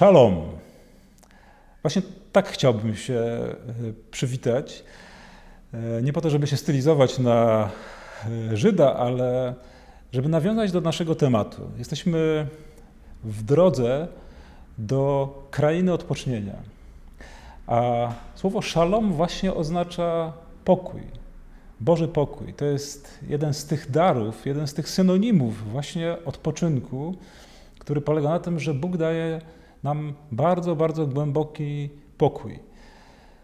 [0.00, 0.36] Shalom.
[1.82, 2.02] Właśnie
[2.32, 3.54] tak chciałbym się e,
[4.10, 4.84] przywitać.
[5.74, 7.68] E, nie po to, żeby się stylizować na
[8.52, 9.54] e, Żyda, ale
[10.12, 11.70] żeby nawiązać do naszego tematu.
[11.78, 12.46] Jesteśmy
[13.24, 14.08] w drodze
[14.78, 16.56] do krainy odpocznienia.
[17.66, 20.32] A słowo szalom właśnie oznacza
[20.64, 21.02] pokój,
[21.80, 22.54] Boży pokój.
[22.54, 27.14] To jest jeden z tych darów, jeden z tych synonimów właśnie odpoczynku,
[27.78, 29.40] który polega na tym, że Bóg daje
[29.82, 32.54] nam bardzo, bardzo głęboki pokój.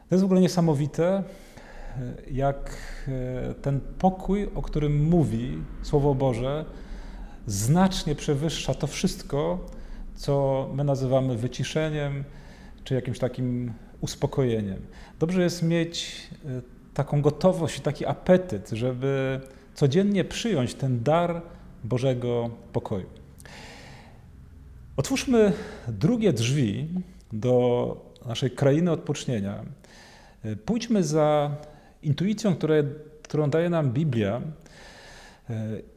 [0.09, 1.23] To jest w ogóle niesamowite,
[2.31, 2.77] jak
[3.09, 6.65] e, ten pokój, o którym mówi Słowo Boże,
[7.47, 9.59] znacznie przewyższa to wszystko,
[10.15, 12.25] co my nazywamy wyciszeniem
[12.85, 14.79] czy jakimś takim uspokojeniem.
[15.19, 16.63] Dobrze jest mieć e,
[16.95, 19.41] taką gotowość i taki apetyt, żeby
[19.75, 21.43] codziennie przyjąć ten dar
[21.85, 23.07] Bożego pokoju.
[24.97, 25.53] Otwórzmy
[25.89, 26.89] drugie drzwi
[27.33, 29.65] do naszej krainy odpocznienia.
[30.65, 31.57] Pójdźmy za
[32.03, 32.85] intuicją, które,
[33.23, 34.41] którą daje nam Biblia.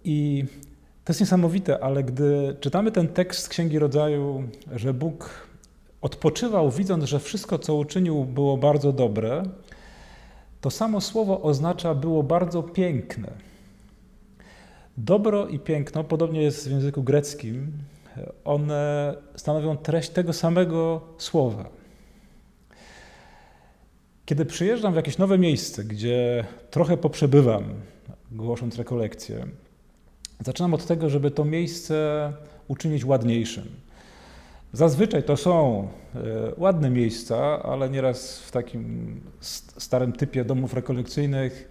[0.03, 0.45] I
[1.05, 4.43] to jest niesamowite, ale gdy czytamy ten tekst Księgi Rodzaju,
[4.75, 5.47] że Bóg
[6.01, 9.43] odpoczywał, widząc, że wszystko, co uczynił, było bardzo dobre,
[10.61, 13.31] to samo słowo oznacza było bardzo piękne.
[14.97, 17.71] Dobro i piękno, podobnie jest w języku greckim,
[18.45, 21.69] one stanowią treść tego samego słowa.
[24.25, 27.63] Kiedy przyjeżdżam w jakieś nowe miejsce, gdzie trochę poprzebywam,
[28.31, 29.47] głosząc rekolekcję,
[30.45, 32.33] zaczynam od tego, żeby to miejsce
[32.67, 33.65] uczynić ładniejszym.
[34.73, 36.19] Zazwyczaj to są e,
[36.57, 39.21] ładne miejsca, ale nieraz w takim
[39.77, 41.69] starym typie domów rekolekcyjnych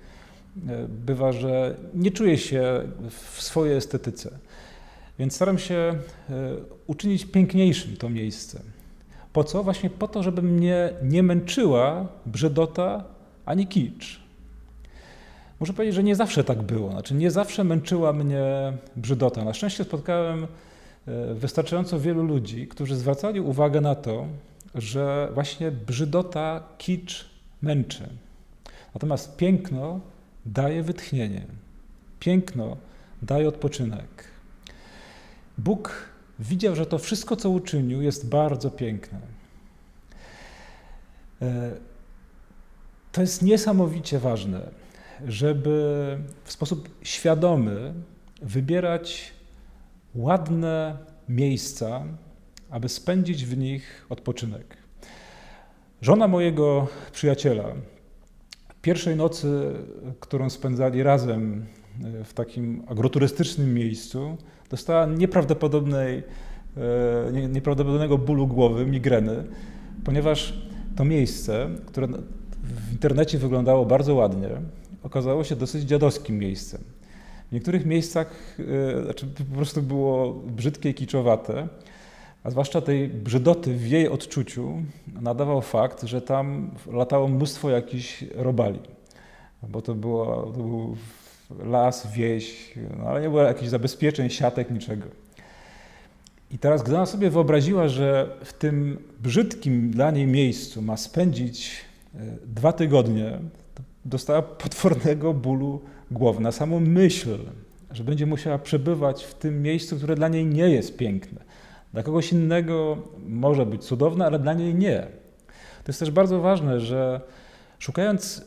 [0.69, 4.39] e, bywa, że nie czuję się w swojej estetyce.
[5.19, 5.95] Więc staram się e,
[6.87, 8.61] uczynić piękniejszym to miejsce.
[9.33, 9.65] Po co?
[9.65, 13.05] Właśnie po to, żeby mnie nie męczyła brzydota
[13.47, 14.21] ani kicz.
[15.61, 16.91] Muszę powiedzieć, że nie zawsze tak było.
[16.91, 19.45] Znaczy, nie zawsze męczyła mnie brzydota.
[19.45, 20.47] Na szczęście spotkałem
[21.07, 24.27] e, wystarczająco wielu ludzi, którzy zwracali uwagę na to,
[24.75, 27.29] że właśnie brzydota, kicz
[27.63, 28.09] męczy.
[28.95, 30.01] Natomiast piękno
[30.47, 31.43] daje wytchnienie.
[32.21, 32.77] Piękno
[33.23, 34.25] daje odpoczynek.
[35.59, 35.93] Bóg
[36.39, 39.21] widział, że to wszystko, co uczynił, jest bardzo piękne.
[41.43, 41.71] E,
[43.13, 44.71] to jest niesamowicie ważne,
[45.27, 47.95] żeby w sposób świadomy
[48.43, 49.33] wybierać
[50.15, 50.97] ładne
[51.29, 52.05] miejsca,
[52.71, 54.77] aby spędzić w nich odpoczynek.
[56.03, 57.65] Żona mojego przyjaciela,
[58.83, 59.73] pierwszej nocy,
[60.21, 61.67] którą spędzali razem
[62.25, 64.37] w takim agroturystycznym miejscu,
[64.71, 66.23] dostała nieprawdopodobnej,
[67.37, 69.45] e, nieprawdopodobnego bólu głowy, migreny,
[70.05, 70.63] ponieważ
[70.97, 72.09] to miejsce, które
[72.63, 74.49] w internecie wyglądało bardzo ładnie,
[75.03, 76.81] okazało się dosyć dziadowskim miejscem.
[77.49, 78.59] W niektórych miejscach
[78.99, 81.69] e, znaczy po prostu było brzydkie i kiczowate,
[82.45, 84.83] a zwłaszcza tej brzydoty w jej odczuciu
[85.21, 88.79] nadawał fakt, że tam latało mnóstwo jakichś robali.
[89.63, 90.97] Bo to, było, to był
[91.51, 95.07] las, wieś, no ale nie było jakichś zabezpieczeń, siatek, niczego.
[96.51, 101.77] I teraz, gdy ona sobie wyobraziła, że w tym brzydkim dla niej miejscu ma spędzić
[102.15, 103.39] e, dwa tygodnie,
[104.05, 107.39] dostała potwornego bólu głowy na samą myśl,
[107.91, 111.41] że będzie musiała przebywać w tym miejscu, które dla niej nie jest piękne.
[111.93, 112.99] Dla kogoś innego
[113.29, 115.07] może być cudowne, ale dla niej nie.
[115.85, 117.21] To jest też bardzo ważne, że
[117.79, 118.45] szukając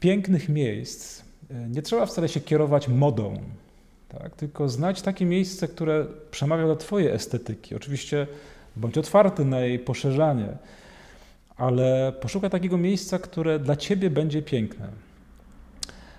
[0.00, 1.22] pięknych miejsc,
[1.68, 3.40] nie trzeba wcale się kierować modą,
[4.08, 4.36] tak?
[4.36, 7.74] tylko znać takie miejsce, które przemawia do Twojej estetyki.
[7.74, 8.26] Oczywiście
[8.76, 10.48] bądź otwarty na jej poszerzanie,
[11.56, 14.88] ale poszukaj takiego miejsca, które dla Ciebie będzie piękne.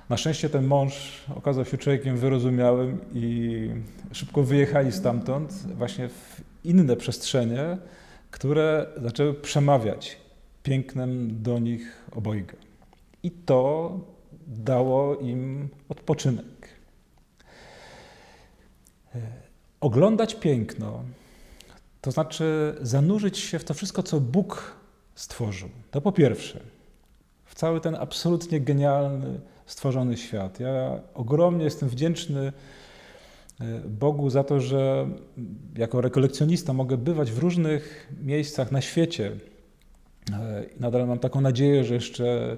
[0.09, 3.69] Na szczęście ten mąż okazał się człowiekiem wyrozumiałym i
[4.11, 7.77] szybko wyjechali stamtąd właśnie w inne przestrzenie,
[8.31, 10.17] które zaczęły przemawiać
[10.63, 12.53] pięknem do nich obojga.
[13.23, 13.91] I to
[14.51, 16.69] dało im odpoczynek.
[19.81, 21.03] Oglądać piękno,
[22.01, 24.75] to znaczy zanurzyć się w to wszystko, co Bóg
[25.15, 25.69] stworzył.
[25.91, 26.59] To po pierwsze,
[27.45, 30.59] w cały ten absolutnie genialny, stworzony świat.
[30.59, 32.53] Ja ogromnie jestem wdzięczny
[33.59, 35.07] e, Bogu za to, że
[35.77, 39.31] jako rekolekcjonista mogę bywać w różnych miejscach na świecie.
[40.33, 42.57] E, nadal mam taką nadzieję, że jeszcze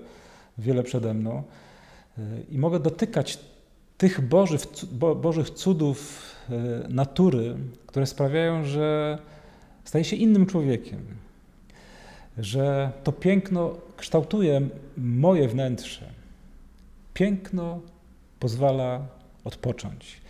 [0.57, 1.43] wiele przede mną
[2.51, 3.39] i mogę dotykać
[3.97, 4.61] tych bożych,
[5.21, 7.55] bożych cudów e, natury,
[7.87, 9.17] które sprawiają, że
[9.83, 10.99] staje się innym człowiekiem,
[12.37, 14.61] że to piękno kształtuje
[14.97, 16.09] moje wnętrze.
[17.13, 17.79] Piękno
[18.39, 19.07] pozwala
[19.43, 20.21] odpocząć.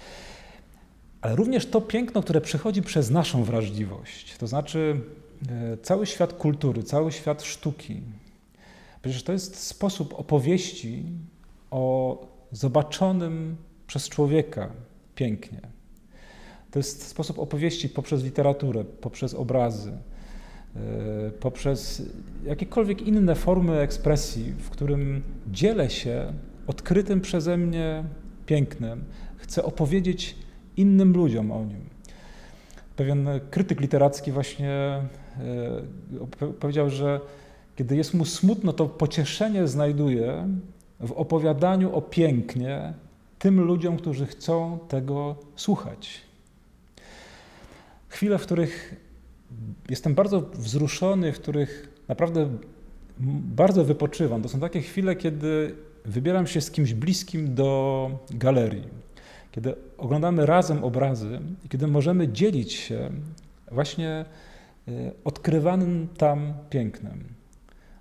[1.22, 5.02] Ale również to piękno, które przychodzi przez naszą wrażliwość, to znaczy
[5.50, 8.02] e, cały świat kultury, cały świat sztuki.
[9.02, 11.04] Przecież to jest sposób opowieści
[11.74, 12.18] o
[12.52, 13.56] zobaczonym
[13.88, 14.70] przez człowieka
[15.16, 15.62] pięknie.
[16.72, 19.92] To jest sposób opowieści poprzez literaturę, poprzez obrazy,
[20.76, 22.04] e, poprzez
[22.46, 25.22] jakiekolwiek inne formy ekspresji, w którym
[25.52, 26.34] dzielę się
[26.68, 28.04] odkrytym przeze mnie
[28.46, 29.04] pięknem.
[29.38, 30.36] Chcę opowiedzieć
[30.78, 31.90] innym ludziom o nim.
[32.96, 35.02] Pewien krytyk literacki właśnie e,
[36.60, 37.20] powiedział, że
[37.76, 40.48] kiedy jest mu smutno, to pocieszenie znajduje
[41.00, 42.94] w opowiadaniu o pięknie
[43.40, 46.22] tym ludziom, którzy chcą tego słuchać.
[48.10, 48.96] Chwile, w których
[49.90, 52.50] jestem bardzo wzruszony, w których naprawdę
[53.58, 55.76] bardzo wypoczywam, to są takie chwile, kiedy
[56.06, 58.88] wybieram się z kimś bliskim do galerii,
[59.52, 63.10] kiedy oglądamy razem obrazy i kiedy możemy dzielić się
[63.72, 64.26] właśnie
[64.88, 64.92] e,
[65.24, 67.24] odkrywanym tam pięknem.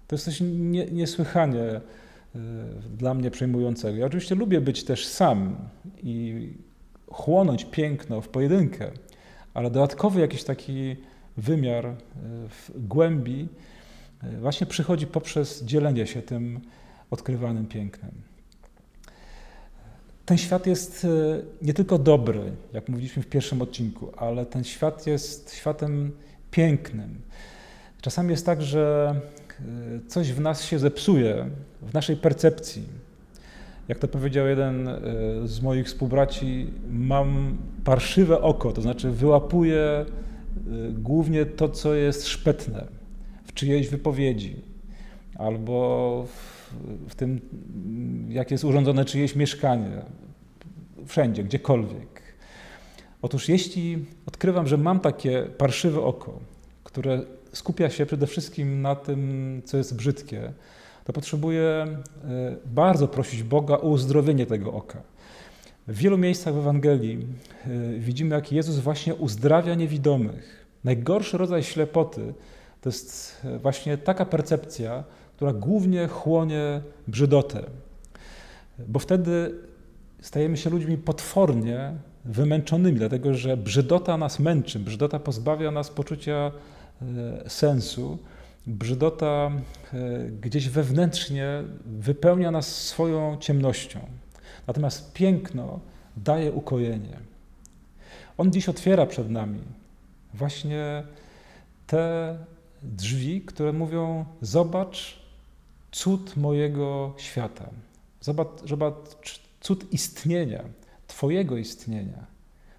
[0.08, 1.80] To jest coś nie, niesłychanie
[2.98, 3.98] dla mnie przejmującego.
[3.98, 5.56] Ja oczywiście lubię być też sam
[6.02, 6.48] i
[7.10, 8.90] chłonąć piękno w pojedynkę,
[9.54, 10.96] ale dodatkowy jakiś taki
[11.36, 11.94] wymiar e,
[12.48, 13.48] w głębi
[14.40, 16.60] właśnie przychodzi poprzez dzielenie się tym
[17.10, 18.10] odkrywanym pięknem.
[20.26, 21.06] Ten świat jest
[21.62, 26.12] nie tylko dobry, jak mówiliśmy w pierwszym odcinku, ale ten świat jest światem
[26.50, 27.20] pięknym.
[28.00, 29.14] Czasami jest tak, że
[30.08, 31.50] coś w nas się zepsuje,
[31.82, 32.82] w naszej percepcji.
[33.88, 35.00] Jak to powiedział jeden e,
[35.44, 40.06] z moich współbraci, mam parszywe oko, to znaczy wyłapuję
[40.92, 42.86] głównie to, co jest szpetne
[43.44, 44.56] w czyjejś wypowiedzi
[45.38, 46.62] albo w
[47.08, 47.40] w tym,
[48.28, 50.02] jak jest urządzone czyjeś mieszkanie,
[51.06, 52.22] wszędzie, gdziekolwiek.
[53.22, 56.40] Otóż jeśli odkrywam, że mam takie parszywe oko,
[56.84, 57.22] które
[57.52, 60.52] skupia się przede wszystkim na tym, co jest brzydkie,
[61.04, 61.96] to potrzebuję e,
[62.66, 65.02] bardzo prosić Boga o uzdrowienie tego oka.
[65.88, 67.26] W wielu miejscach w Ewangelii
[67.66, 70.66] e, widzimy, jak Jezus właśnie uzdrawia niewidomych.
[70.84, 72.34] Najgorszy rodzaj ślepoty
[72.80, 75.04] to jest e, właśnie taka percepcja,
[75.36, 77.62] która głównie chłonie brzydotę.
[78.78, 79.54] Bo wtedy
[80.20, 81.92] stajemy się ludźmi potwornie
[82.24, 86.52] wymęczonymi, dlatego że brzydota nas męczy, brzydota pozbawia nas poczucia
[87.48, 88.18] sensu,
[88.66, 89.50] brzydota
[89.92, 94.00] e, gdzieś wewnętrznie wypełnia nas swoją ciemnością.
[94.66, 95.80] Natomiast piękno
[96.16, 97.18] daje ukojenie.
[98.38, 99.60] On dziś otwiera przed nami
[100.34, 101.02] właśnie
[101.86, 102.36] te
[102.82, 105.22] drzwi, które mówią: Zobacz,
[105.92, 107.70] cud mojego świata.
[108.20, 110.64] Zobacz, zobacz cud istnienia,
[111.06, 112.26] Twojego istnienia,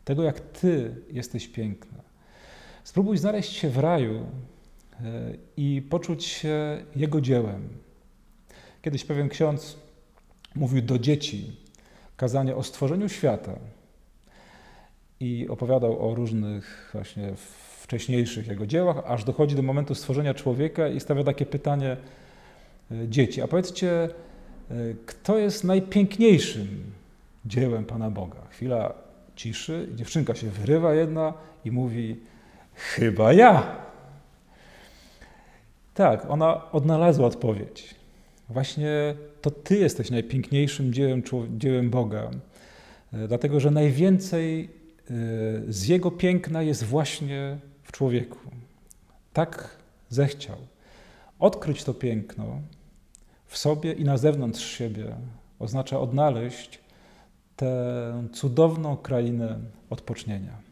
[0.05, 1.97] tego jak Ty jesteś piękna.
[2.83, 4.25] Spróbuj znaleźć się w raju e,
[5.57, 7.69] i poczuć się Jego dziełem.
[8.81, 9.77] Kiedyś pewien ksiądz
[10.55, 11.55] mówił do dzieci
[12.17, 13.55] kazanie o stworzeniu świata
[15.19, 17.33] i opowiadał o różnych właśnie
[17.81, 21.97] wcześniejszych jego dziełach, aż dochodzi do momentu stworzenia człowieka i stawia takie pytanie,
[22.91, 23.41] E, dzieci.
[23.41, 24.09] A powiedzcie, e,
[25.05, 26.67] kto jest najpiękniejszym
[27.45, 28.41] dziełem Pana Boga?
[28.49, 28.93] Chwila
[29.35, 31.33] ciszy, dziewczynka się wyrywa jedna
[31.65, 32.19] i mówi:
[32.75, 33.75] Chyba ja.
[35.93, 37.95] Tak, ona odnalazła odpowiedź.
[38.49, 41.23] Właśnie to Ty jesteś najpiękniejszym dziełem,
[41.57, 42.31] dziełem Boga,
[43.13, 44.69] e, dlatego że najwięcej
[45.67, 48.39] z Jego piękna jest właśnie w człowieku.
[49.33, 49.77] Tak
[50.09, 50.57] zechciał
[51.39, 52.61] odkryć to piękno
[53.47, 55.15] w sobie i na zewnątrz siebie
[55.59, 56.79] oznacza odnaleźć
[57.55, 60.62] tę cudowną krainę odpocznienia.